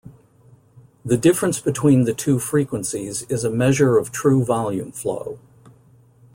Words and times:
The 1.05 1.15
difference 1.15 1.61
between 1.61 2.05
the 2.05 2.13
two 2.15 2.39
frequencies 2.39 3.21
is 3.29 3.43
a 3.43 3.51
measure 3.51 3.99
of 3.99 4.11
true 4.11 4.43
volume 4.43 4.91
flow. 4.91 5.37